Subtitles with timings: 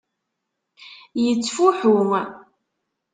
[1.23, 1.83] Yettfuḥu.